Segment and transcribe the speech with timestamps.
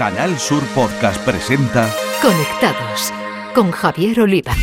[0.00, 3.12] Canal Sur Podcast presenta Conectados
[3.54, 4.54] con Javier Oliva.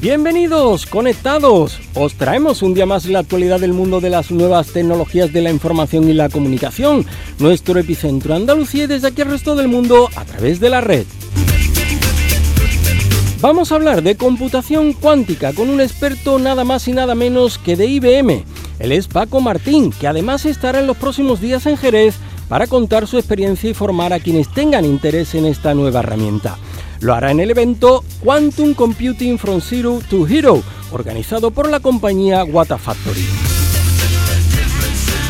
[0.00, 1.80] Bienvenidos, conectados.
[1.92, 5.50] Os traemos un día más la actualidad del mundo de las nuevas tecnologías de la
[5.50, 7.04] información y la comunicación,
[7.38, 11.04] nuestro epicentro Andalucía y desde aquí al resto del mundo a través de la red.
[13.42, 17.76] Vamos a hablar de computación cuántica con un experto nada más y nada menos que
[17.76, 18.51] de IBM.
[18.82, 22.16] Él es Paco Martín, que además estará en los próximos días en Jerez
[22.48, 26.58] para contar su experiencia y formar a quienes tengan interés en esta nueva herramienta.
[26.98, 32.42] Lo hará en el evento Quantum Computing from Zero to Hero, organizado por la compañía
[32.42, 33.24] Wata Factory.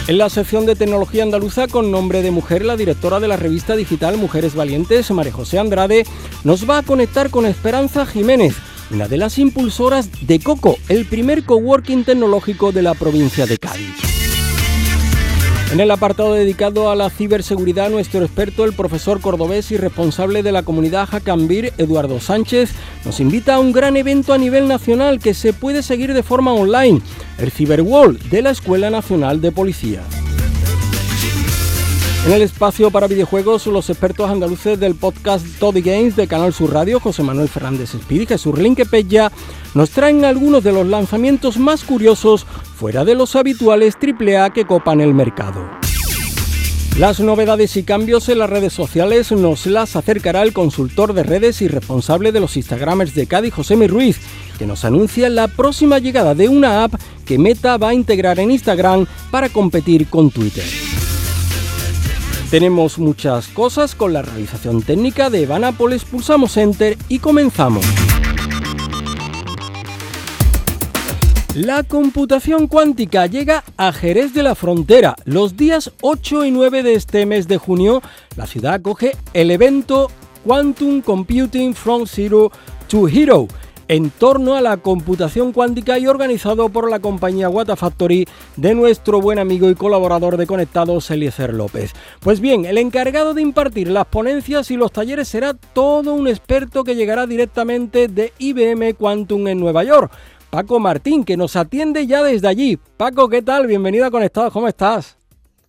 [0.08, 3.76] En la sección de tecnología andaluza con nombre de mujer, la directora de la revista
[3.76, 6.06] digital Mujeres Valientes, María José Andrade,
[6.42, 8.54] nos va a conectar con Esperanza Jiménez,
[8.92, 13.94] una de las impulsoras de Coco, el primer coworking tecnológico de la provincia de Cádiz.
[15.72, 20.52] En el apartado dedicado a la ciberseguridad, nuestro experto, el profesor cordobés y responsable de
[20.52, 22.72] la comunidad Jacambir, Eduardo Sánchez,
[23.06, 26.52] nos invita a un gran evento a nivel nacional que se puede seguir de forma
[26.52, 27.00] online,
[27.38, 30.02] el Cyberwall de la Escuela Nacional de Policía.
[32.24, 36.72] En el espacio para videojuegos, los expertos andaluces del podcast Toddy Games de Canal Sur
[36.72, 39.32] Radio, José Manuel Fernández Espíritu y Jesús Linquepella,
[39.74, 45.00] nos traen algunos de los lanzamientos más curiosos fuera de los habituales AAA que copan
[45.00, 45.68] el mercado.
[46.96, 51.60] Las novedades y cambios en las redes sociales nos las acercará el consultor de redes
[51.60, 54.20] y responsable de los Instagramers de Cádiz, José Mi Ruiz,
[54.60, 56.94] que nos anuncia la próxima llegada de una app
[57.26, 60.64] que Meta va a integrar en Instagram para competir con Twitter.
[62.52, 67.82] Tenemos muchas cosas con la realización técnica de Evanápolis, pulsamos Enter y comenzamos.
[71.54, 75.16] La computación cuántica llega a Jerez de la Frontera.
[75.24, 78.02] Los días 8 y 9 de este mes de junio,
[78.36, 80.10] la ciudad acoge el evento
[80.44, 82.52] Quantum Computing from Zero
[82.86, 83.48] to Hero
[83.92, 88.26] en torno a la computación cuántica y organizado por la compañía Wata Factory
[88.56, 91.92] de nuestro buen amigo y colaborador de Conectados, Eliezer López.
[92.20, 96.84] Pues bien, el encargado de impartir las ponencias y los talleres será todo un experto
[96.84, 100.10] que llegará directamente de IBM Quantum en Nueva York.
[100.48, 102.78] Paco Martín, que nos atiende ya desde allí.
[102.96, 103.66] Paco, ¿qué tal?
[103.66, 105.21] Bienvenido a Conectados, ¿cómo estás?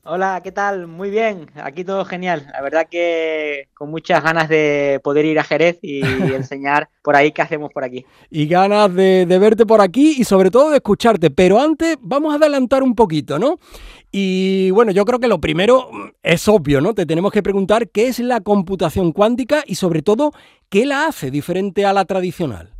[0.05, 0.85] Hola, ¿qué tal?
[0.87, 2.45] Muy bien, aquí todo genial.
[2.51, 6.01] La verdad que con muchas ganas de poder ir a Jerez y
[6.35, 8.05] enseñar por ahí qué hacemos por aquí.
[8.29, 11.31] Y ganas de, verte por aquí y sobre todo de escucharte.
[11.31, 13.59] Pero antes vamos a adelantar un poquito, ¿no?
[14.11, 15.89] Y bueno, yo creo que lo primero
[16.21, 16.93] es obvio, ¿no?
[16.93, 20.33] Te tenemos que preguntar qué es la computación cuántica y sobre todo
[20.67, 22.73] qué la hace diferente a la tradicional.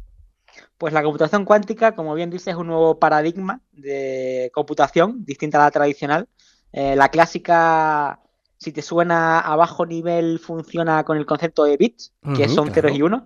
[0.78, 5.64] Pues la computación cuántica, como bien dices, es un nuevo paradigma de computación distinta a
[5.64, 6.28] la tradicional
[6.74, 8.20] eh, la clásica,
[8.58, 12.94] si te suena a bajo nivel, funciona con el concepto de bits, que son ceros
[12.94, 13.24] y unos,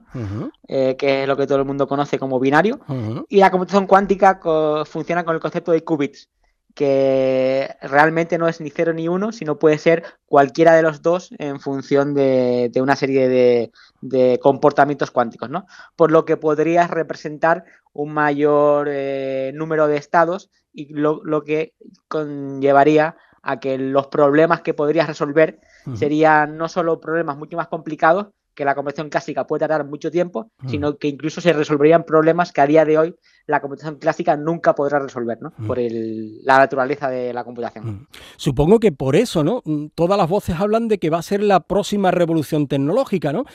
[0.68, 2.82] eh, que es lo que todo el mundo conoce como binario.
[3.30, 4.40] Y la computación cuántica
[4.86, 6.30] funciona con el concepto de qubits,
[6.76, 11.32] que realmente no es ni cero ni uno, sino puede ser cualquiera de los dos
[11.40, 13.72] en función de, una serie
[14.02, 15.66] de, comportamientos cuánticos, ¿no?
[15.96, 21.74] Por lo que podrías representar un mayor eh, número de estados y lo, lo que
[22.10, 25.60] conllevaría a que los problemas que podrías resolver
[25.96, 28.28] serían no solo problemas mucho más complicados,
[28.58, 32.60] que la computación clásica puede tardar mucho tiempo, sino que incluso se resolverían problemas que
[32.60, 33.16] a día de hoy
[33.46, 35.52] la computación clásica nunca podrá resolver, ¿no?
[35.68, 38.08] Por la naturaleza de la computación.
[38.36, 39.62] Supongo que por eso, ¿no?
[39.94, 43.46] Todas las voces hablan de que va a ser la próxima revolución tecnológica, ¿no?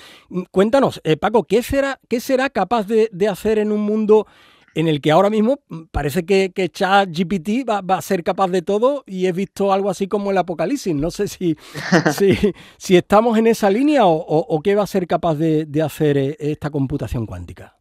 [0.52, 4.28] Cuéntanos, eh, Paco, ¿qué será, qué será capaz de, de hacer en un mundo
[4.74, 8.48] en el que ahora mismo mm, parece que, que ChatGPT va, va, a ser capaz
[8.48, 10.94] de todo y he visto algo así como el apocalipsis.
[10.94, 11.56] No sé si,
[12.78, 16.70] si, estamos en esa línea o, qué va a ser capaz de, hacer eh, esta
[16.70, 17.76] computación cuántica.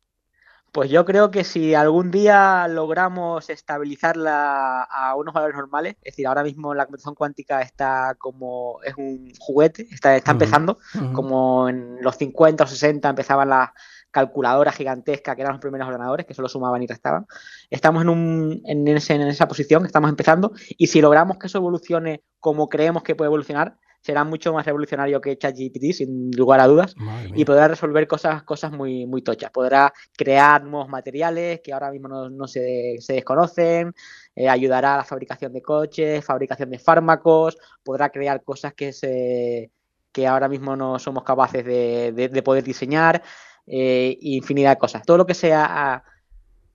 [0.72, 6.28] Pues yo creo que si algún día logramos estabilizarla a unos valores normales, es decir,
[6.28, 10.80] ahora mismo la computación cuántica está como es un juguete, está, está empezando,
[11.12, 13.71] como en los 50 o 60 empezaban las
[14.12, 17.25] calculadora gigantesca que eran los primeros ordenadores, que solo sumaban y restaban.
[17.69, 22.69] Estamos en, un, en, esa posición, estamos empezando, y si logramos que eso evolucione como
[22.69, 26.96] creemos que puede evolucionar, será mucho más revolucionario que ChatGPT, sin lugar a dudas,
[27.36, 29.52] y podrá resolver cosas, cosas muy, muy tochas.
[29.52, 33.94] Podrá crear nuevos materiales que ahora mismo no, se, desconocen,
[34.36, 39.69] eh, ayudará a la fabricación de coches, fabricación de fármacos, podrá crear cosas que, se,
[40.12, 43.22] que ahora mismo no somos capaces de poder diseñar.
[43.68, 45.04] Eh, infinidad de cosas.
[45.04, 46.04] Todo lo que sea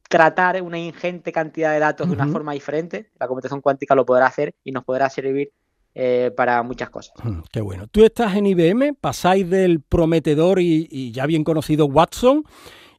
[0.09, 4.27] tratar una ingente cantidad de datos de una forma diferente, la computación cuántica lo podrá
[4.27, 5.53] hacer y nos podrá servir
[5.95, 7.15] eh, para muchas cosas.
[7.51, 7.87] Qué bueno.
[7.87, 12.45] Tú estás en IBM, pasáis del prometedor y, ya bien conocido Watson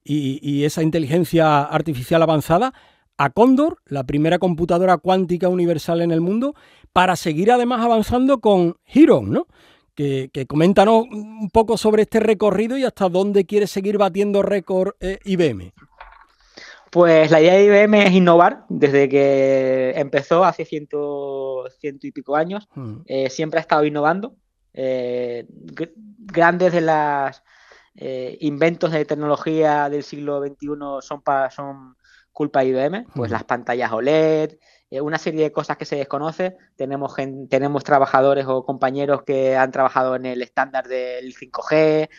[0.03, 2.73] y, esa inteligencia artificial avanzada
[3.17, 6.55] a Condor, la primera computadora cuántica universal en el mundo,
[6.93, 9.47] para seguir además avanzando con Heron, ¿no?
[9.97, 14.93] Que, que, coméntanos un poco sobre este recorrido y hasta dónde quiere seguir batiendo récord
[14.99, 15.73] eh, IBM.
[16.91, 22.35] Pues la idea de IBM es innovar desde que empezó hace ciento, ciento y pico
[22.35, 22.67] años.
[22.75, 22.95] Mm.
[23.05, 24.35] Eh, siempre ha estado innovando.
[24.73, 27.43] Eh, grandes de los
[27.95, 30.67] eh, inventos de tecnología del siglo XXI
[31.01, 31.21] son,
[31.51, 31.97] son
[32.31, 33.05] culpa de IBM.
[33.13, 33.33] Pues mm.
[33.33, 34.57] las pantallas OLED,
[34.91, 36.57] una serie de cosas que se desconoce.
[36.75, 37.15] Tenemos,
[37.49, 42.09] tenemos trabajadores o compañeros que han trabajado en el estándar del 5G,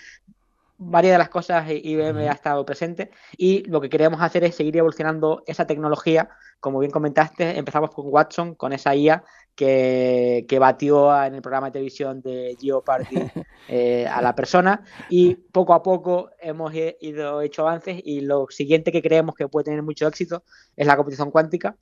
[0.78, 4.76] varias de las cosas IBM ha estado presente y lo que queremos hacer es seguir
[4.76, 6.30] evolucionando esa tecnología.
[6.60, 9.24] Como bien comentaste, empezamos con Watson, con esa IA
[9.54, 13.06] que, batió en el programa de televisión de Geopardy
[13.68, 18.92] eh, a la persona y poco a poco hemos ido hecho avances y lo siguiente
[18.92, 20.44] que creemos que puede tener mucho éxito
[20.76, 21.76] es la computación cuántica.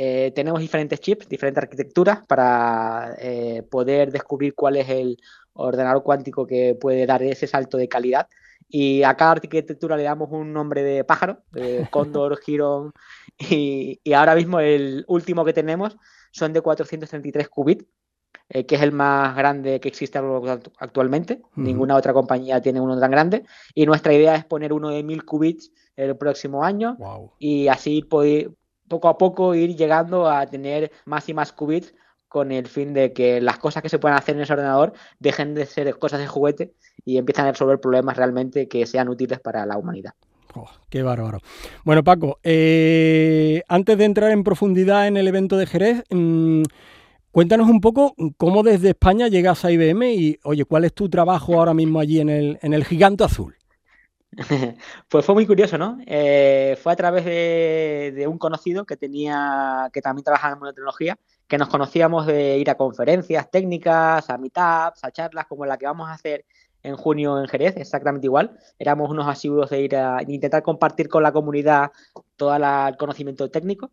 [0.00, 5.18] Eh, tenemos diferentes chips, diferentes arquitecturas para eh, poder descubrir cuál es el
[5.54, 8.28] ordenador cuántico que puede dar ese salto de calidad.
[8.68, 12.92] Y a cada arquitectura le damos un nombre de pájaro, de Cóndor, Girón,
[13.38, 15.96] y, ahora mismo el último que tenemos
[16.30, 17.84] son de 433 qubits,
[18.50, 20.20] eh, que es el más grande que existe
[20.78, 21.42] actualmente.
[21.56, 23.42] Ninguna otra compañía tiene uno tan grande.
[23.74, 26.96] Y nuestra idea es poner uno de 1000 qubits el próximo año
[27.40, 28.02] y así
[28.88, 31.94] poco a poco ir llegando a tener más y más qubits
[32.28, 35.54] con el fin de que las cosas que se puedan hacer en ese ordenador dejen
[35.54, 36.74] de ser cosas de juguete
[37.04, 40.12] y empiezan a resolver problemas realmente que sean útiles para la humanidad.
[40.90, 41.40] Qué bárbaro.
[41.84, 46.62] Bueno, Paco, eh, antes de entrar en profundidad en el evento de Jerez, mm,
[47.30, 51.54] cuéntanos un poco cómo desde España llegas a IBM y, oye, ¿cuál es tu trabajo
[51.54, 53.57] ahora mismo allí en el, en el Gigante Azul?
[55.08, 55.98] Pues fue muy curioso, ¿no?
[56.06, 61.58] Eh, fue a través de, un conocido que tenía, que también trabajaba en tecnología, que
[61.58, 66.08] nos conocíamos de ir a conferencias técnicas, a meetups, a charlas como la que vamos
[66.08, 66.44] a hacer
[66.82, 68.56] en junio en Jerez, exactamente igual.
[68.78, 71.90] Éramos unos asiduos de ir a intentar compartir con la comunidad
[72.36, 73.92] todo el conocimiento técnico.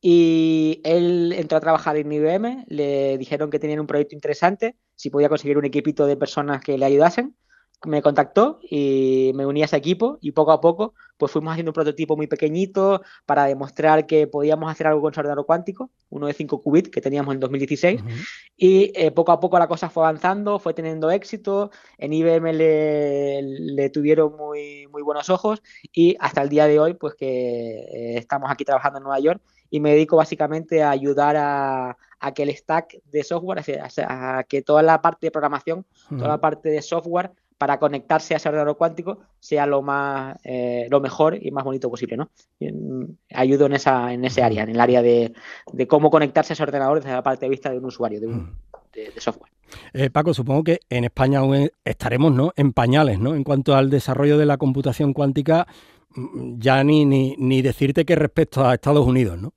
[0.00, 5.08] Y él entró a trabajar en IBM, le dijeron que tenían un proyecto interesante, si
[5.10, 7.34] podía conseguir un equipito de personas que le ayudasen
[7.84, 11.70] me contactó y me uní a ese equipo y poco a poco pues fuimos haciendo
[11.70, 16.26] un prototipo muy pequeñito para demostrar que podíamos hacer algo con su ordenador cuántico, uno
[16.26, 18.02] de 5 qubits que teníamos en 2016
[18.56, 23.90] y eh, poco a poco la cosa fue avanzando, fue teniendo éxito, en IBM le,
[23.90, 25.62] tuvieron muy, muy buenos ojos
[25.92, 29.40] y hasta el día de hoy pues que eh, estamos aquí trabajando en Nueva York
[29.70, 31.96] y me dedico básicamente a ayudar a,
[32.34, 33.62] que el stack de software,
[34.08, 38.36] a, que toda la parte de programación, toda la parte de software para conectarse a
[38.36, 42.30] ese ordenador cuántico sea lo más eh, lo mejor y más bonito posible, ¿no?
[42.60, 43.04] Mm,
[43.34, 45.32] ayudo en esa en ese área, en el área de,
[45.88, 48.36] cómo conectarse a ese ordenador desde la parte de vista de un usuario, de, un,
[48.36, 48.56] mm.
[48.92, 49.50] de, software.
[49.92, 52.52] Eh, Paco, supongo que en España aún estaremos ¿no?
[52.56, 53.34] en pañales, ¿no?
[53.34, 55.66] En cuanto al desarrollo de la computación cuántica,
[56.14, 59.52] mm, ya ni, ni, ni decirte que respecto a Estados Unidos, ¿no?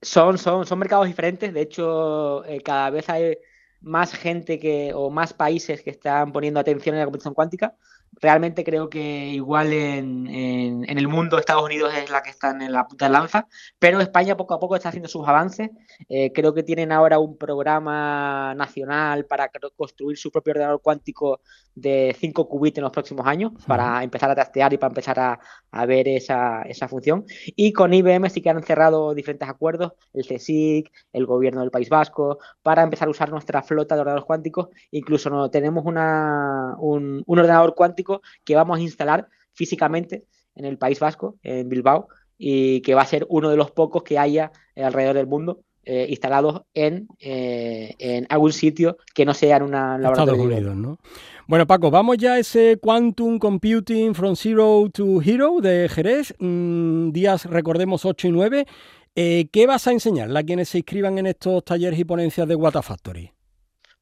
[0.00, 3.36] Son, son, son mercados diferentes, de hecho, eh, cada vez hay
[3.80, 7.76] más gente que, o más países que están poniendo atención en la computación cuántica.
[8.20, 12.72] Realmente creo que igual en, en, el mundo Estados Unidos es la que están en
[12.72, 13.46] la punta de lanza,
[13.78, 15.70] pero España poco a poco está haciendo sus avances.
[16.08, 21.40] Eh, creo que tienen ahora un programa nacional para construir su propio ordenador cuántico
[21.74, 25.38] de 5 qubits en los próximos años, para empezar a trastear y para empezar a,
[25.70, 27.24] a ver esa, esa, función.
[27.54, 31.88] Y con IBM sí que han cerrado diferentes acuerdos, el CSIC, el gobierno del País
[31.88, 34.68] Vasco, para empezar a usar nuestra flota de ordenadores cuánticos.
[34.90, 37.97] Incluso no, tenemos una, un, un ordenador cuántico
[38.44, 40.24] que vamos a instalar físicamente
[40.54, 44.02] en el País Vasco, en Bilbao, y que va a ser uno de los pocos
[44.02, 49.56] que haya alrededor del mundo eh, instalados en, eh, en, algún sitio que no sea
[49.56, 50.34] en una laboratorio.
[50.34, 50.98] Estados Unidos, ¿no?
[51.46, 57.10] Bueno, Paco, vamos ya a ese Quantum Computing from Zero to Hero de Jerez, mm,
[57.12, 58.66] días, recordemos, 8 y 9.
[59.14, 62.54] Eh, ¿Qué vas a enseñar a quienes se inscriban en estos talleres y ponencias de
[62.54, 63.32] Wata Factory?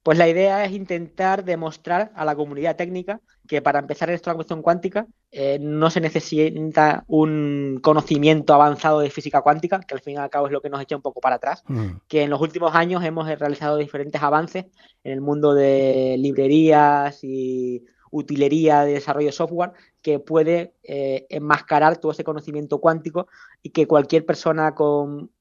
[0.07, 4.37] Pues la idea es intentar demostrar a la comunidad técnica que para empezar esto la
[4.37, 10.15] cuestión cuántica eh, no se necesita un conocimiento avanzado de física cuántica, que al fin
[10.15, 11.89] y al cabo es lo que nos echa un poco para atrás, mm.
[12.07, 14.67] que en los últimos años hemos realizado diferentes avances
[15.03, 19.73] en el mundo de librerías y utilería de desarrollo de software
[20.03, 23.27] que puede eh, enmascarar todo ese conocimiento cuántico
[23.61, 25.33] y que cualquier persona con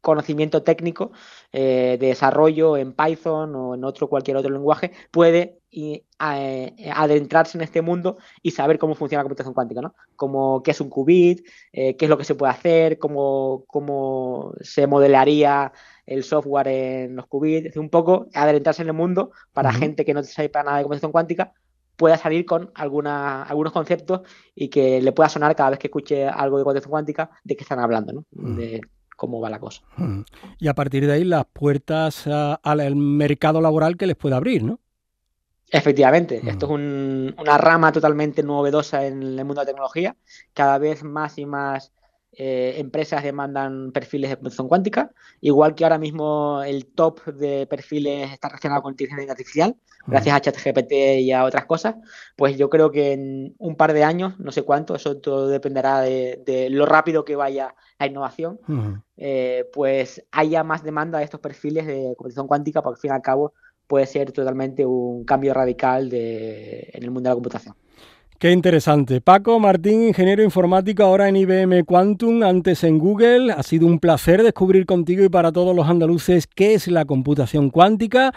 [0.00, 1.12] conocimiento técnico
[1.52, 6.04] eh, de desarrollo en Python o en otro cualquier otro lenguaje puede eh,
[6.92, 9.94] adentrarse en este mundo y saber cómo funciona la computación cuántica, ¿no?
[10.16, 14.86] Como qué es un qubit, qué es lo que se puede hacer, cómo, cómo se
[14.86, 15.72] modelaría
[16.06, 20.14] el software en los qubits, es un poco adentrarse en el mundo para gente que
[20.14, 21.54] no sabe para nada de computación cuántica
[22.00, 24.22] pueda salir con alguna, algunos conceptos
[24.54, 27.62] y que le pueda sonar cada vez que escuche algo de computación cuántica de qué
[27.62, 28.24] están hablando, ¿no?
[28.30, 28.80] De
[29.20, 29.82] cómo va la cosa.
[30.58, 34.80] Y a partir de ahí las puertas al mercado laboral que les puede abrir, ¿no?
[35.68, 40.16] Efectivamente, esto es una rama totalmente novedosa en el mundo de la tecnología.
[40.54, 41.92] Cada vez más y más
[42.32, 45.10] eh, empresas demandan perfiles de computación cuántica,
[45.40, 50.40] igual que ahora mismo el top de perfiles está relacionado con inteligencia artificial, gracias a
[50.40, 51.96] ChatGPT y a otras cosas,
[52.36, 56.02] pues yo creo que en un par de años, no sé cuánto, eso todo dependerá
[56.02, 58.60] de, lo rápido que vaya la innovación,
[59.16, 63.14] eh, pues haya más demanda de estos perfiles de computación cuántica, porque al fin y
[63.14, 63.54] al cabo
[63.88, 67.74] puede ser totalmente un cambio radical de, en el mundo de la computación.
[68.40, 69.20] Qué interesante.
[69.20, 73.52] Paco Martín, ingeniero informático, ahora en IBM Quantum, antes en Google.
[73.52, 77.68] Ha sido un placer descubrir contigo y para todos los andaluces qué es la computación
[77.68, 78.32] cuántica.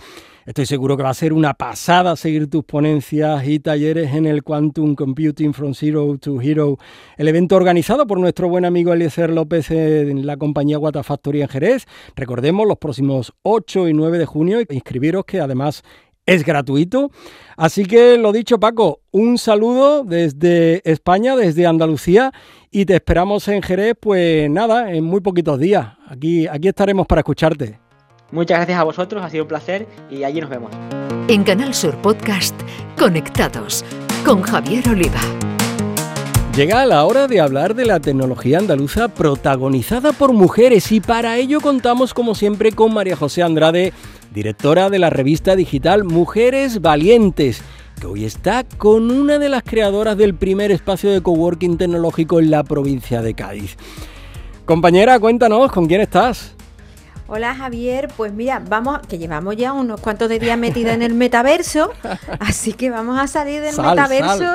[0.46, 4.44] Estoy seguro que va a ser una pasada seguir tus ponencias y talleres en el
[4.44, 6.78] Quantum Computing from Zero to Hero,
[7.16, 11.86] el evento organizado por nuestro buen amigo Eliezer López en la compañía Factory en Jerez.
[12.18, 14.60] Recordemos los próximos 8 y 9 de junio.
[14.70, 15.82] Inscribiros que además
[16.26, 17.12] es gratuito.
[17.58, 22.32] Así que lo dicho, Paco, un saludo desde España, desde Andalucía,
[22.72, 25.88] y te esperamos en Jerez, pues nada, en muy poquitos días.
[26.08, 27.80] Aquí, aquí estaremos para escucharte.
[28.32, 30.72] Muchas gracias a vosotros, ha sido un placer y allí nos vemos.
[31.28, 32.60] En Canal Sur Podcast,
[32.98, 33.86] Conectados
[34.26, 35.20] con Javier Oliva.
[36.56, 41.60] Llega la hora de hablar de la tecnología andaluza protagonizada por mujeres y para ello
[41.60, 43.92] contamos como siempre con María José Andrade,
[44.34, 47.62] directora de la revista digital Mujeres Valientes,
[48.02, 52.50] que hoy está con una de las creadoras del primer espacio de coworking tecnológico en
[52.50, 53.78] la provincia de Cádiz.
[54.66, 56.56] Compañera, cuéntanos, ¿con quién estás?
[57.28, 61.14] Hola Javier, pues mira, vamos, que llevamos ya unos cuantos de días metidos en el
[61.14, 61.92] metaverso,
[62.40, 64.46] así que vamos a salir del metaverso.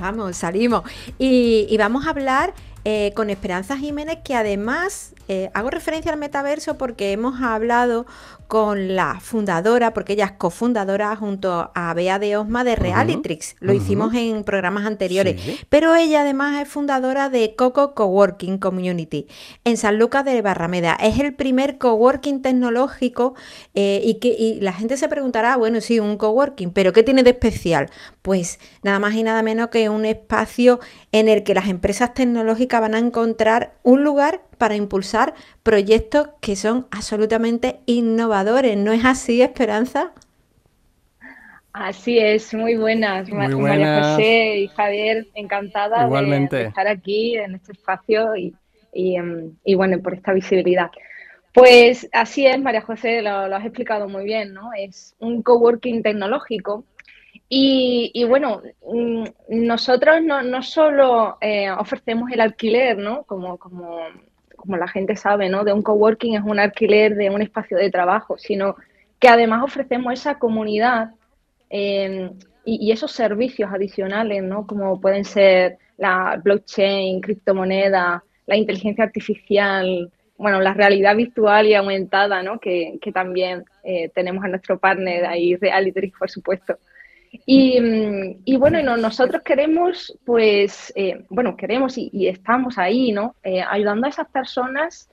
[0.00, 0.82] Vamos, salimos.
[1.18, 2.52] Y, y, vamos a hablar
[2.84, 8.06] eh, con Esperanza Jiménez, que además eh, hago referencia al metaverso porque hemos hablado
[8.48, 13.56] con la fundadora, porque ella es cofundadora junto a Bea de Osma de Realitrix.
[13.60, 15.40] Lo hicimos en programas anteriores.
[15.68, 19.26] Pero ella además es fundadora de Coco Coworking Community
[19.64, 20.94] en San Lucas de Barrameda.
[20.94, 23.34] Es el primer coworking tecnológico
[23.74, 27.22] eh, y que y la gente se preguntará, bueno, sí, un coworking, pero ¿qué tiene
[27.22, 27.90] de especial?
[28.22, 30.80] Pues nada más y nada menos que un espacio
[31.12, 36.56] en el que las empresas tecnológicas van a encontrar un lugar para impulsar proyectos que
[36.56, 38.76] son absolutamente innovadores.
[38.76, 40.12] ¿No es así, Esperanza?
[41.78, 48.34] Así es, muy buenas, María José y Javier, encantada de, estar aquí en este espacio
[48.34, 48.54] y,
[48.94, 50.90] em, y, bueno, por esta visibilidad.
[51.52, 54.70] Pues así es, María José, lo, has explicado muy bien, ¿no?
[54.74, 56.84] Es un coworking tecnológico
[57.46, 63.24] y, y, bueno, mm, nosotros no, no solo eh, ofrecemos el alquiler, ¿no?
[63.24, 64.00] Como, como
[64.66, 65.64] como la gente sabe, ¿no?
[65.64, 68.76] De un coworking es un alquiler de un espacio de trabajo, sino
[69.18, 71.10] que además ofrecemos esa comunidad
[71.70, 72.32] em,
[72.64, 74.66] y, esos servicios adicionales, ¿no?
[74.66, 82.42] Como pueden ser la blockchain, criptomoneda, la inteligencia artificial, bueno, la realidad virtual y aumentada,
[82.42, 82.58] ¿no?
[82.60, 86.78] Que, también eh, tenemos a nuestro partner ahí, Realitrix, por supuesto.
[87.44, 93.34] Y, bueno, nosotros queremos, pues, eh, bueno, queremos y, estamos ahí, ¿no?
[93.42, 95.10] Eh, ayudando a esas personas,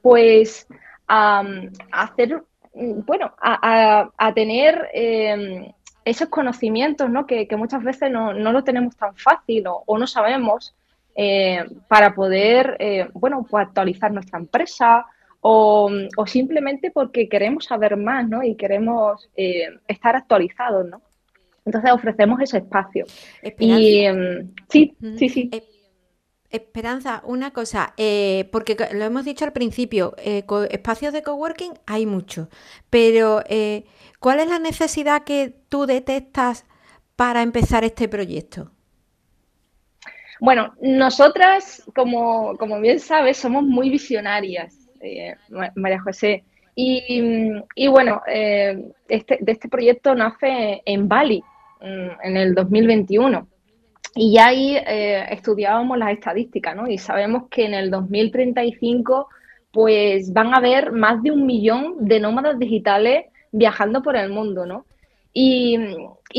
[0.00, 0.66] pues,
[1.08, 1.42] a,
[1.90, 2.42] hacer,
[2.72, 5.72] bueno, a, tener eh,
[6.04, 7.26] esos conocimientos, ¿no?
[7.26, 10.74] Que, muchas veces no, lo tenemos tan fácil o, no sabemos
[11.88, 15.04] para poder, bueno, pues actualizar nuestra empresa
[15.40, 15.90] o,
[16.26, 18.42] simplemente porque queremos saber más, ¿no?
[18.42, 21.02] Y queremos estar actualizados, ¿no?
[21.64, 23.04] Entonces ofrecemos ese espacio.
[23.58, 25.50] Y em, sí, sí, sí.
[25.52, 25.62] Eh,
[26.50, 32.04] Esperanza, una cosa, eh, porque lo hemos dicho al principio, eh, espacios de coworking hay
[32.04, 32.48] muchos,
[32.90, 33.42] pero
[34.20, 36.66] ¿cuál es la necesidad que tú detectas
[37.16, 38.70] para empezar este proyecto?
[40.40, 44.76] Bueno, nosotras, como, bien sabes, somos muy visionarias,
[45.74, 46.44] María José.
[46.74, 51.42] Y, y bueno, este, de este proyecto nace en Bali,
[51.82, 53.48] en el 2021.
[54.14, 56.88] Y ya ahí eh, estudiábamos las estadísticas, ¿no?
[56.88, 59.28] Y sabemos que en el 2035
[59.72, 64.66] pues van a haber más de un millón de nómadas digitales viajando por el mundo,
[64.66, 64.84] ¿no?
[65.34, 65.78] Y,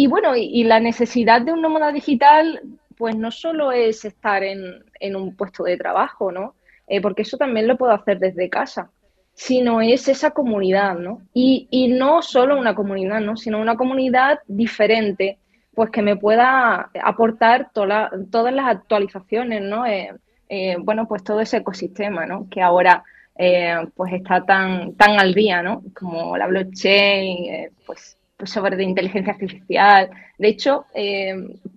[0.08, 2.62] bueno, y, la necesidad de un nómada digital,
[2.96, 6.54] pues no solo es estar en, un puesto de trabajo, ¿no?
[6.86, 8.92] Eh, porque eso también lo puedo hacer desde casa,
[9.34, 11.22] sino es esa comunidad, ¿no?
[11.34, 13.36] Y, no solo una comunidad, ¿no?
[13.36, 15.38] Sino una comunidad diferente,
[15.74, 19.86] pues que me pueda aportar todas las actualizaciones, ¿no?
[19.86, 20.13] Eh,
[20.50, 22.48] eh, bueno, pues todo ese ecosistema, ¿no?
[22.50, 23.04] Que ahora
[23.36, 25.84] eh, pues está tan, tan al día, ¿no?
[26.00, 30.12] Como la blockchain, pues, pues, sobre de inteligencia artificial.
[30.38, 30.86] De hecho,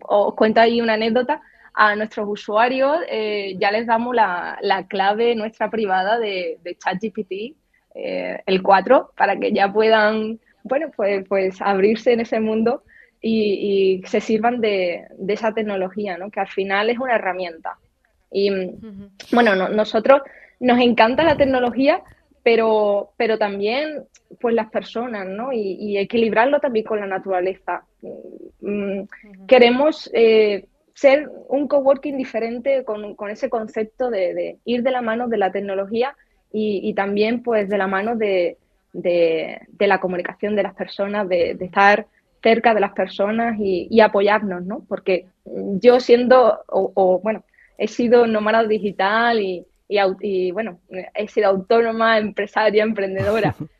[0.02, 1.40] os cuento ahí una anécdota.
[1.78, 2.96] A nuestros usuarios
[3.58, 7.54] ya les damos la, clave nuestra privada de, de ChatGPT,
[7.94, 12.82] el 4, para que ya puedan, bueno, pues, pues abrirse en ese mundo
[13.20, 16.30] y, se sirvan de, esa tecnología, ¿no?
[16.30, 17.78] Que al final es una herramienta.
[18.30, 18.50] Y
[19.32, 20.22] bueno, nosotros
[20.60, 22.02] nos encanta la tecnología,
[22.42, 24.04] pero, pero también
[24.40, 25.52] pues las personas, ¿no?
[25.52, 27.84] Y, equilibrarlo también con la naturaleza.
[28.60, 29.02] Mm,
[29.46, 30.66] queremos eh,
[30.96, 36.16] ser un coworking diferente con, ese concepto de, ir de la mano de la tecnología
[36.50, 38.56] y, también pues de la mano de,
[39.78, 42.06] la comunicación de las personas, de, estar
[42.42, 44.86] cerca de las personas y, apoyarnos, ¿no?
[44.88, 47.44] Porque yo siendo, o, bueno,
[47.76, 50.80] he sido nómada digital y, y, bueno,
[51.14, 53.54] he sido autónoma, empresaria, emprendedora.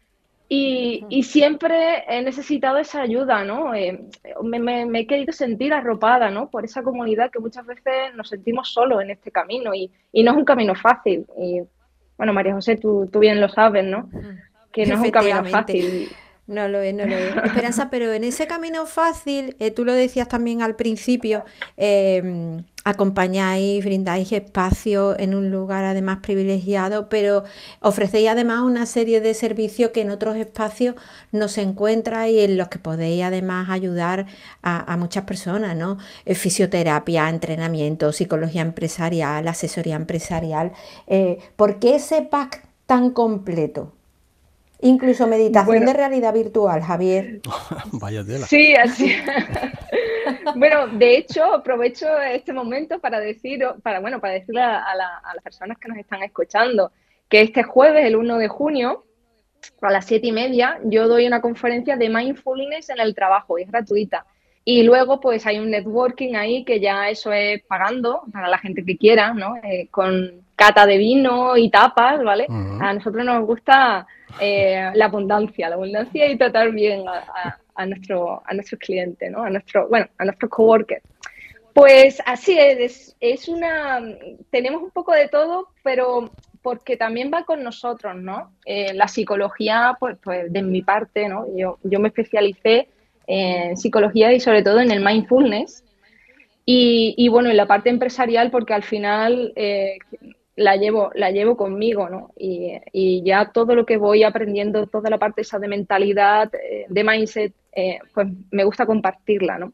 [0.48, 3.74] Y, siempre he necesitado esa ayuda, ¿no?
[3.74, 4.00] Eh,
[4.42, 6.50] me, he querido sentir arropada, ¿no?
[6.50, 9.90] Por esa comunidad que muchas veces nos sentimos solos en este camino y,
[10.22, 11.26] no es un camino fácil.
[11.36, 11.62] Y
[12.16, 14.08] bueno, María José, tú, tú bien lo sabes, ¿no?
[14.72, 16.08] Que no es un camino fácil.
[16.46, 17.36] No lo es, no lo es.
[17.44, 21.44] Esperanza, pero en ese camino fácil, eh, tú lo decías también al principio,
[21.76, 27.42] eh, acompañáis, brindáis espacio en un lugar además privilegiado, pero
[27.80, 30.94] ofrecéis además una serie de servicios que en otros espacios
[31.32, 34.26] no se encuentra y en los que podéis además ayudar
[34.62, 35.98] a, muchas personas, ¿no?
[36.26, 40.70] Eh, fisioterapia, entrenamiento, psicología empresarial, asesoría empresarial.
[41.09, 43.95] Eh, ¿Por qué ese pack tan completo?
[44.80, 47.40] Incluso meditación de realidad virtual, Javier.
[47.92, 48.46] Vaya tela.
[48.46, 49.14] Sí, así.
[50.56, 55.78] bueno, de hecho, aprovecho este momento para decir, para, bueno, para decirle a, las personas
[55.78, 56.92] que nos están escuchando
[57.28, 59.04] que este jueves, el 1 de junio,
[59.80, 63.68] a las siete y media, yo doy una conferencia de mindfulness en el trabajo, es
[63.70, 64.26] gratuita.
[64.64, 68.84] Y luego, pues hay un networking ahí que ya eso es pagando para la gente
[68.84, 69.56] que quiera, ¿no?
[69.62, 72.46] Eh, con cata de vino y tapas, ¿vale?
[72.48, 74.06] A nosotros nos gusta
[74.40, 79.42] eh, la abundancia, la abundancia y tratar bien a, nuestro, a clientes, ¿no?
[79.42, 81.02] A nuestro, bueno, a nuestros coworkers.
[81.72, 84.00] Pues así es, es una,
[84.50, 86.30] tenemos un poco de todo, pero
[86.62, 88.50] porque también va con nosotros, ¿no?
[88.64, 91.46] Eh, la psicología, pues, pues de mi parte, ¿no?
[91.54, 92.88] Yo, yo me especialicé
[93.26, 95.84] en psicología y sobre todo en el mindfulness.
[96.64, 99.98] Y, y bueno, en la parte empresarial, porque al final eh,
[100.57, 102.33] la llevo, la llevo conmigo, ¿no?
[102.37, 107.05] Y, ya todo lo que voy aprendiendo, toda la parte esa de mentalidad, eh, de
[107.05, 109.73] mindset, eh, pues me gusta compartirla, ¿no?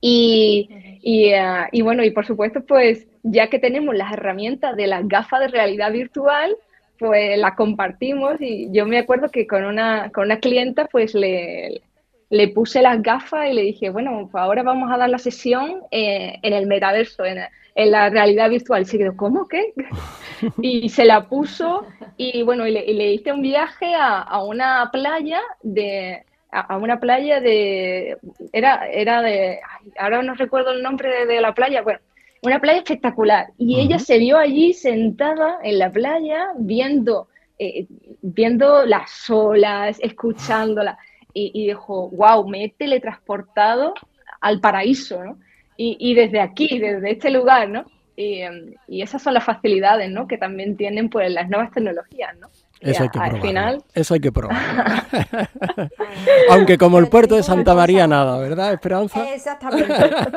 [0.00, 0.68] Y,
[1.02, 5.40] eh, y, bueno, y por supuesto, pues ya que tenemos las herramientas de las gafas
[5.40, 6.56] de realidad virtual,
[6.98, 11.82] pues las compartimos y yo me acuerdo que con una, con una clienta pues le,
[12.30, 15.82] le puse las gafas y le dije, bueno, pues ahora vamos a dar la sesión
[15.90, 17.38] en el metaverso, en,
[17.76, 18.82] en la realidad virtual.
[18.82, 19.72] Y se quedó, ¿cómo qué?
[20.60, 21.86] y se la puso
[22.16, 28.16] y bueno, y le, hice un viaje a, una playa de a, una playa de
[28.52, 29.60] era era de
[29.98, 32.00] ahora no recuerdo el nombre de, la playa, bueno,
[32.42, 33.48] una playa espectacular.
[33.58, 37.86] Y ella se vio allí sentada en la playa viendo eh,
[38.22, 40.98] viendo las olas, escuchándola
[41.36, 43.92] y, y dijo, wow, me he teletransportado
[44.40, 45.38] al paraíso, ¿no?
[45.76, 47.84] y, desde aquí, desde este lugar, ¿no?
[48.16, 50.26] Y, em, esas son las facilidades, ¿no?
[50.26, 52.48] Que también tienen pues las nuevas tecnologías, ¿no?
[52.80, 53.40] Eso hay que probar.
[53.40, 53.84] Final...
[53.94, 54.56] Eso hay que probar.
[56.50, 59.32] Aunque como el puerto de Santa María nada, ¿verdad, Esperanza?
[59.32, 59.94] Exactamente.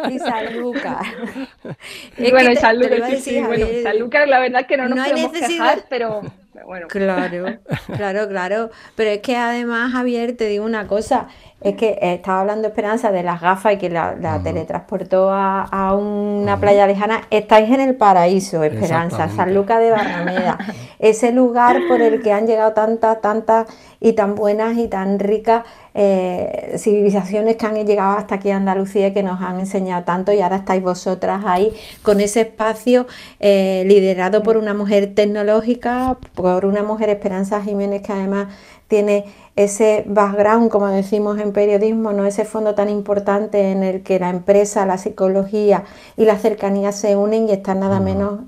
[0.10, 1.08] Y San Lucas.
[2.18, 3.42] Y bueno, San Lucas, sí, sí.
[3.42, 6.22] Bueno, San Lucas la verdad es que no nos no podemos quejar, pero
[6.66, 6.88] bueno.
[6.88, 7.60] Claro,
[7.96, 8.70] claro, claro.
[8.96, 11.28] Pero es que además, Javier, te digo una cosa,
[11.62, 16.88] es que estaba hablando Esperanza de las gafas y que la, teletransportó a, una playa
[16.88, 17.22] lejana.
[17.30, 20.58] Estáis en el paraíso, Esperanza, San Lucas de Barrameda.
[21.00, 23.68] Ese lugar por el que han llegado tantas, tantas
[24.00, 29.08] y tan buenas y tan ricas eh, civilizaciones que han llegado hasta aquí a Andalucía
[29.08, 33.08] y que nos han enseñado tanto y ahora estáis vosotras ahí con ese espacio
[33.40, 38.48] eh, liderado por una mujer tecnológica, por una mujer Esperanza Jiménez que además
[38.90, 39.26] tiene
[39.56, 44.30] ese background, como decimos en periodismo, no ese fondo tan importante en el que la
[44.30, 45.86] empresa, la psicología
[46.18, 48.42] y la cercanía se unen y están nada menos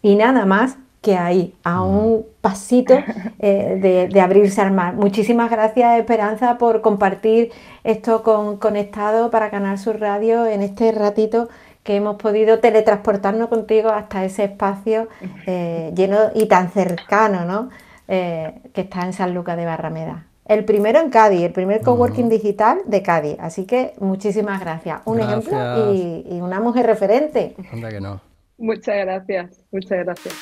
[0.00, 2.94] y nada más que ahí, a un pasito
[3.40, 4.94] eh, de, abrirse al mar.
[4.94, 7.50] Muchísimas gracias, Esperanza, por compartir
[7.82, 11.48] esto con Conectado para Canal Sur Radio en este ratito
[11.82, 15.08] que hemos podido teletransportarnos contigo hasta ese espacio
[15.46, 17.70] eh, lleno y tan cercano, ¿no?
[18.14, 20.26] Eh, que está en San Lucas de Barrameda.
[20.44, 23.38] El primero en Cádiz, el primer coworking digital de Cádiz.
[23.40, 25.00] Así que muchísimas gracias.
[25.06, 27.54] Un ejemplo y, una mujer referente.
[27.70, 28.20] que no.
[28.58, 30.34] Muchas gracias, muchas gracias.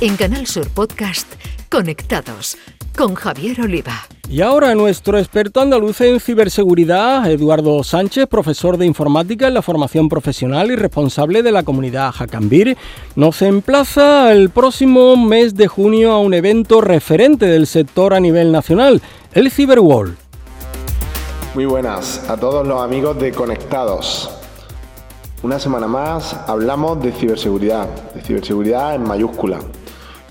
[0.00, 1.30] En Canal Sur Podcast,
[1.68, 2.56] Conectados
[2.98, 3.92] con Javier Oliva.
[4.28, 10.08] Y ahora nuestro experto andaluz en ciberseguridad, Eduardo Sánchez, profesor de informática en la formación
[10.08, 12.76] profesional y responsable de la comunidad Hackambir,
[13.14, 18.50] nos emplaza el próximo mes de junio a un evento referente del sector a nivel
[18.50, 19.00] nacional,
[19.32, 20.16] el Cyberwall.
[21.54, 24.28] Muy buenas a todos los amigos de Conectados.
[25.44, 29.60] Una semana más hablamos de ciberseguridad, de ciberseguridad en mayúscula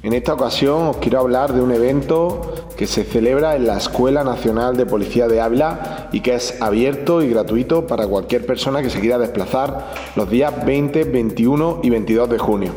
[0.04, 4.24] en esta ocasión os quiero hablar de un evento que se celebra en la Escuela
[4.24, 8.92] Nacional de Policía de Ávila y que es abierto y gratuito para cualquier persona que
[8.92, 12.72] se quiera desplazar los días 20, 21 y 22 de junio.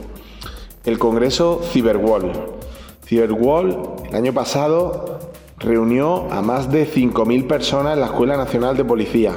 [0.85, 2.33] El Congreso Cyberwall.
[3.07, 5.19] Cyberwall el año pasado
[5.59, 9.35] reunió a más de 5.000 personas en la Escuela Nacional de Policía,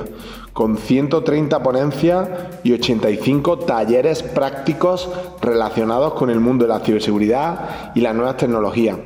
[0.54, 2.30] con 130 ponencias
[2.64, 5.10] y 85 talleres prácticos
[5.42, 8.98] relacionados con el mundo de la ciberseguridad y las nuevas tecnologías.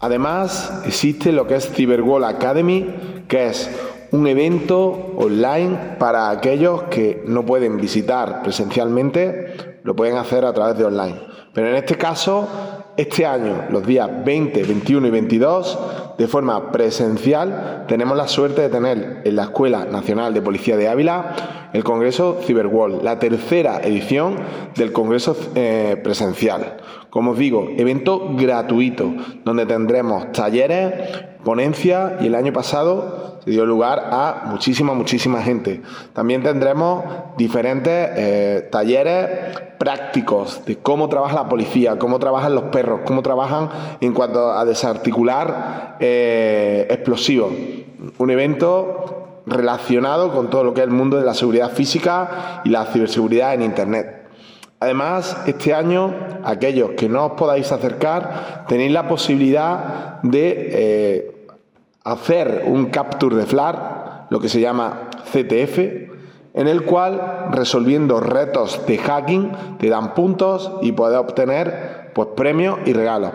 [0.00, 2.86] Además, existe lo que es Cyberwall Academy,
[3.28, 3.70] que es
[4.12, 10.78] un evento online para aquellos que no pueden visitar presencialmente, lo pueden hacer a través
[10.78, 11.20] de online.
[11.52, 12.48] Pero en este caso
[12.96, 15.78] este año, los días 20, 21 y 22,
[16.20, 20.86] de forma presencial, tenemos la suerte de tener en la Escuela Nacional de Policía de
[20.86, 24.36] Ávila el Congreso Cyberwall, la tercera edición
[24.76, 26.76] del Congreso eh, presencial.
[27.08, 29.14] Como os digo, evento gratuito,
[29.46, 30.92] donde tendremos talleres,
[31.42, 35.82] ponencias y el año pasado se dio lugar a muchísima, muchísima gente.
[36.12, 37.04] También tendremos
[37.36, 43.70] diferentes eh, talleres prácticos de cómo trabaja la policía, cómo trabajan los perros, cómo trabajan
[44.00, 47.52] en cuanto a desarticular eh, explosivos.
[48.18, 52.68] Un evento relacionado con todo lo que es el mundo de la seguridad física y
[52.68, 54.20] la ciberseguridad en Internet.
[54.80, 61.39] Además, este año, aquellos que no os podáis acercar, tenéis la posibilidad de eh,
[62.04, 65.78] hacer un capture de FLAR, lo que se llama CTF,
[66.52, 72.78] en el cual, resolviendo retos de hacking, te dan puntos y puedes obtener pues, premios
[72.86, 73.30] y regalos.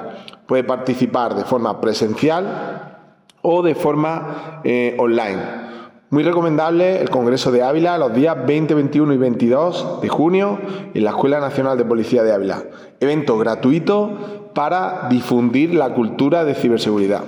[0.46, 3.00] Puedes participar de forma presencial
[3.42, 5.66] o de forma eh, online.
[6.10, 10.60] Muy recomendable el Congreso de Ávila los días 20, 21 y 22 de junio
[10.94, 12.64] en la Escuela Nacional de Policía de Ávila.
[13.00, 17.24] Evento gratuito para difundir la cultura de ciberseguridad.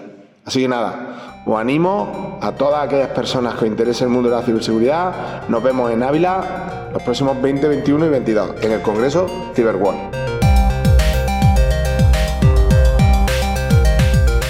[0.46, 4.36] Así que nada, os animo a todas aquellas personas que os interese el mundo de
[4.36, 5.48] la ciberseguridad.
[5.48, 10.17] Nos vemos en Ávila los próximos 20, 21 y 22 en el Congreso Cyberworld.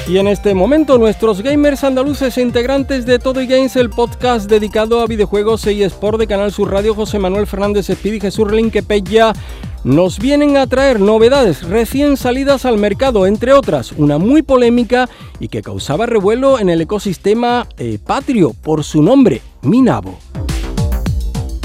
[0.08, 5.02] Y en este momento nuestros gamers andaluces e integrantes de Todo Games, el podcast dedicado
[5.02, 8.48] a videojuegos y Sport de Canal Sur Radio, José Manuel Fernández Espíritu y Jesús
[8.88, 9.34] Peña,
[9.84, 15.10] nos vienen a traer novedades recién salidas al mercado, entre otras, una muy polémica
[15.42, 20.18] y que causaba revuelo en el ecosistema eh, patrio por su nombre, Minabo.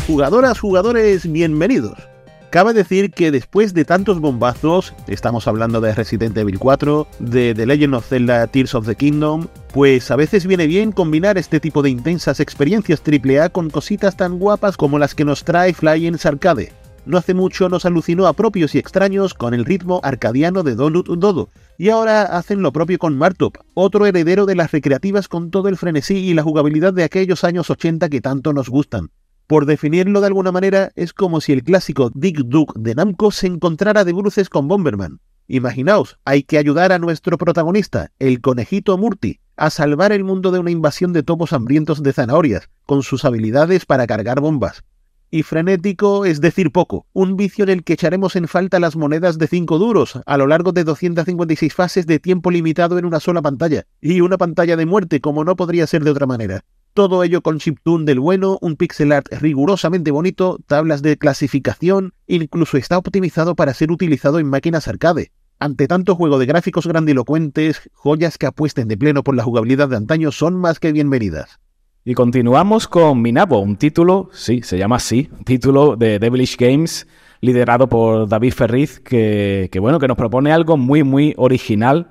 [0.08, 2.11] Jugadoras, jugadores, bienvenidos.
[2.52, 7.64] Cabe decir que después de tantos bombazos, estamos hablando de Resident Evil 4, de The
[7.64, 11.80] Legend of Zelda Tears of the Kingdom, pues a veces viene bien combinar este tipo
[11.80, 16.74] de intensas experiencias AAA con cositas tan guapas como las que nos trae Flying Arcade.
[17.06, 21.08] No hace mucho nos alucinó a propios y extraños con el ritmo arcadiano de Donut
[21.08, 25.68] Dodo, y ahora hacen lo propio con Martop, otro heredero de las recreativas con todo
[25.70, 29.08] el frenesí y la jugabilidad de aquellos años 80 que tanto nos gustan.
[29.52, 33.48] Por definirlo de alguna manera, es como si el clásico Dick Duke de Namco se
[33.48, 35.20] encontrara de bruces con Bomberman.
[35.46, 40.58] Imaginaos, hay que ayudar a nuestro protagonista, el conejito Murti, a salvar el mundo de
[40.58, 44.84] una invasión de topos hambrientos de zanahorias, con sus habilidades para cargar bombas.
[45.30, 49.36] Y frenético es decir poco, un vicio en el que echaremos en falta las monedas
[49.36, 53.42] de 5 duros a lo largo de 256 fases de tiempo limitado en una sola
[53.42, 56.64] pantalla, y una pantalla de muerte como no podría ser de otra manera.
[56.94, 62.76] Todo ello con chiptune del bueno, un pixel art rigurosamente bonito, tablas de clasificación, incluso
[62.76, 65.32] está optimizado para ser utilizado en máquinas arcade.
[65.58, 69.96] Ante tanto juego de gráficos grandilocuentes, joyas que apuesten de pleno por la jugabilidad de
[69.96, 71.60] antaño son más que bienvenidas.
[72.04, 77.06] Y continuamos con Minabo, un título, sí, se llama así, título de Devilish Games
[77.40, 82.10] liderado por David Ferriz, que, bueno, que nos propone algo muy, muy original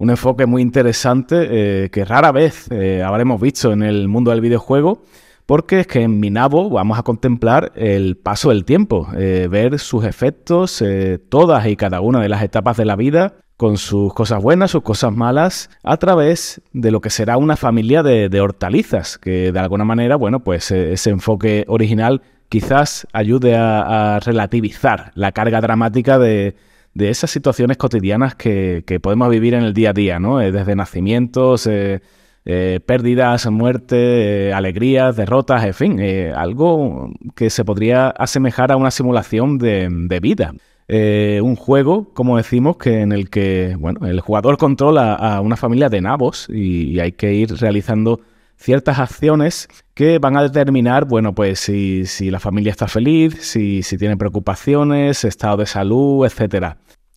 [0.00, 4.40] un enfoque muy interesante eh, que rara vez eh, habremos visto en el mundo del
[4.40, 5.02] videojuego,
[5.44, 10.04] porque es que en Minabo vamos a contemplar el paso del tiempo, eh, ver sus
[10.04, 10.82] efectos,
[11.28, 14.82] todas y cada una de las etapas de la vida, con sus cosas buenas, sus
[14.82, 19.84] cosas malas, a través de lo que será una familia de, hortalizas, que de alguna
[19.84, 26.54] manera, bueno, pues ese enfoque original quizás ayude a relativizar la carga dramática de,
[26.94, 30.40] de esas situaciones cotidianas que, podemos vivir en el día a día, ¿no?
[30.40, 32.00] Eh, desde nacimientos, eh,
[32.44, 36.00] eh, pérdidas, muerte, alegrías, derrotas, en fin,
[36.34, 40.52] algo que se podría asemejar a una simulación de, vida.
[40.88, 45.88] un juego, como decimos, que en el que bueno, el jugador controla a una familia
[45.88, 48.20] de nabos y hay que ir realizando
[48.60, 54.16] ciertas acciones que van a determinar, bueno, pues si, la familia está feliz, si, tiene
[54.16, 56.76] preocupaciones, estado de salud, etcétera.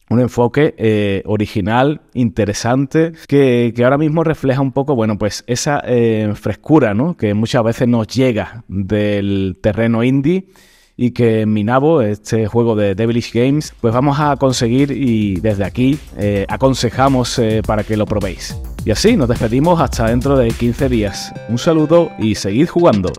[0.09, 6.31] Un enfoque eh, original, interesante, que, ahora mismo refleja un poco, bueno, pues esa eh,
[6.35, 7.17] frescura, ¿no?
[7.17, 10.47] Que muchas veces nos llega del terreno indie
[10.95, 15.65] y que en Minabo, este juego de Devilish Games, pues vamos a conseguir y desde
[15.65, 18.55] aquí eh, aconsejamos para que lo probéis.
[18.85, 21.31] Y así nos despedimos hasta dentro de 15 días.
[21.47, 23.13] Un saludo y seguid jugando.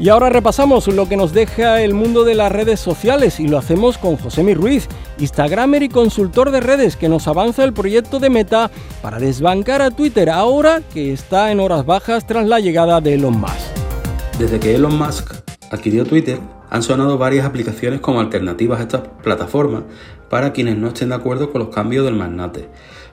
[0.00, 3.58] Y ahora repasamos lo que nos deja el mundo de las redes sociales y lo
[3.58, 4.88] hacemos con José Ruiz,
[5.18, 8.70] Instagramer y consultor de redes que nos avanza el proyecto de Meta
[9.02, 13.38] para desbancar a Twitter ahora que está en horas bajas tras la llegada de Elon
[13.38, 13.52] Musk.
[14.38, 15.34] Desde que Elon Musk
[15.70, 19.84] adquirió Twitter, han sonado varias aplicaciones como alternativas a esta plataforma
[20.30, 22.70] para quienes no estén de acuerdo con los cambios del magnate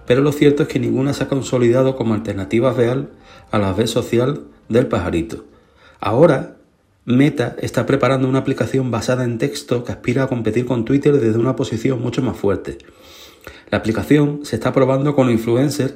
[0.09, 3.09] pero lo cierto es que ninguna se ha consolidado como alternativa real
[3.51, 5.45] a la red social del pajarito.
[5.99, 6.55] Ahora,
[7.05, 11.37] Meta está preparando una aplicación basada en texto que aspira a competir con Twitter desde
[11.37, 12.79] una posición mucho más fuerte.
[13.69, 15.93] La aplicación se está probando con influencers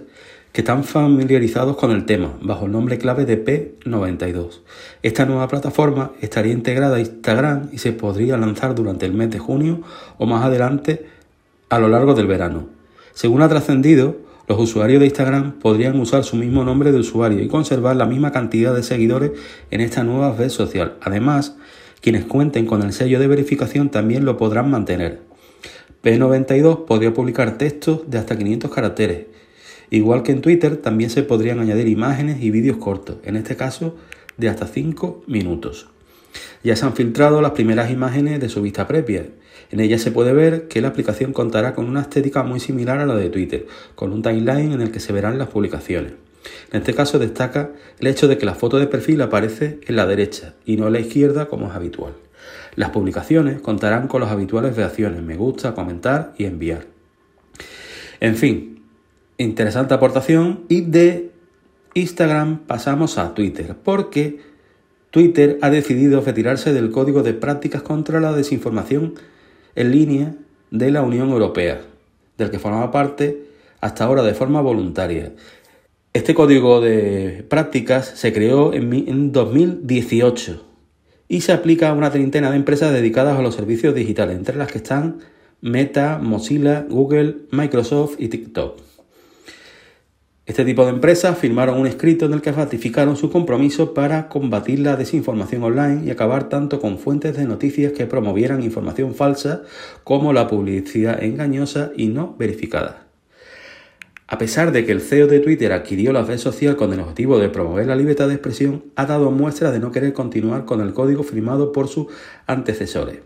[0.52, 4.60] que están familiarizados con el tema, bajo el nombre clave de P92.
[5.02, 9.40] Esta nueva plataforma estaría integrada a Instagram y se podría lanzar durante el mes de
[9.40, 9.82] junio
[10.20, 11.08] o más adelante
[11.70, 12.83] a lo largo del verano.
[13.14, 17.48] Según ha trascendido, los usuarios de Instagram podrían usar su mismo nombre de usuario y
[17.48, 19.32] conservar la misma cantidad de seguidores
[19.72, 20.98] en esta nueva red social.
[21.02, 21.56] Además,
[22.02, 25.22] quienes cuenten con el sello de verificación también lo podrán mantener.
[26.04, 29.28] P92 podría publicar textos de hasta 500 caracteres.
[29.90, 33.96] Igual que en Twitter, también se podrían añadir imágenes y vídeos cortos, en este caso
[34.38, 35.88] de hasta 5 minutos.
[36.64, 39.28] Ya se han filtrado las primeras imágenes de su vista previa
[39.74, 43.08] en ella se puede ver que la aplicación contará con una estética muy similar a
[43.08, 46.12] la de Twitter, con un timeline en el que se verán las publicaciones.
[46.72, 50.06] En este caso destaca el hecho de que la foto de perfil aparece en la
[50.06, 52.14] derecha y no en la izquierda como es habitual.
[52.76, 56.86] Las publicaciones contarán con las habituales reacciones, me gusta, comentar y enviar.
[58.20, 58.84] En fin,
[59.40, 61.32] interesante aportación y de
[61.96, 64.40] Instagram pasamos a Twitter porque
[65.10, 69.16] Twitter ha decidido retirarse del código de prácticas contra la desinformación
[69.76, 70.36] en línea
[70.72, 71.82] de la Unión Europea,
[72.38, 73.46] del que formaba parte
[73.82, 75.34] hasta ahora de forma voluntaria.
[76.14, 80.64] Este código de prácticas se creó en 2018
[81.28, 84.72] y se aplica a una treintena de empresas dedicadas a los servicios digitales, entre las
[84.72, 85.20] que están
[85.62, 88.93] Meta, Mozilla, Google, Microsoft y TikTok.
[90.46, 94.80] Este tipo de empresas firmaron un escrito en el que ratificaron su compromiso para combatir
[94.80, 99.62] la desinformación online y acabar tanto con fuentes de noticias que promovieran información falsa
[100.04, 103.08] como la publicidad engañosa y no verificada.
[104.28, 107.40] A pesar de que el CEO de Twitter adquirió la red social con el objetivo
[107.40, 110.94] de promover la libertad de expresión, ha dado muestras de no querer continuar con el
[110.94, 112.08] código firmado por sus
[112.48, 113.20] antecesores.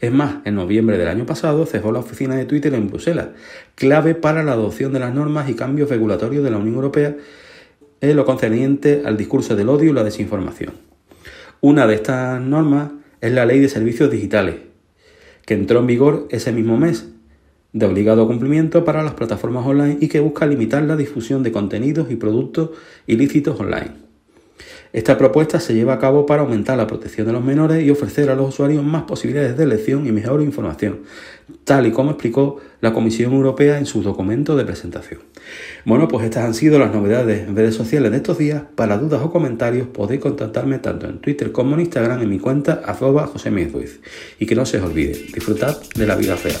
[0.00, 3.28] Es más, en noviembre del año pasado cerró la oficina de Twitter en Bruselas,
[3.74, 7.16] clave para la adopción de las normas y cambios regulatorios de la Unión Europea
[8.00, 10.72] en lo concerniente al discurso del odio y la desinformación.
[11.60, 14.56] Una de estas normas es la Ley de Servicios Digitales,
[15.44, 17.08] que entró en vigor ese mismo mes,
[17.72, 22.10] de obligado cumplimiento para las plataformas online y que busca limitar la difusión de contenidos
[22.10, 22.70] y productos
[23.06, 24.07] ilícitos online.
[24.92, 28.30] Esta propuesta se lleva a cabo para aumentar la protección de los menores y ofrecer
[28.30, 31.00] a los usuarios más posibilidades de elección y mejor información,
[31.64, 35.20] tal y como explicó la Comisión Europea en su documento de presentación.
[35.84, 38.62] Bueno, pues estas han sido las novedades en redes sociales de estos días.
[38.74, 42.82] Para dudas o comentarios podéis contactarme tanto en Twitter como en Instagram en mi cuenta
[42.84, 43.30] arroba
[44.38, 46.60] Y que no se os olvide, disfrutad de la vida real.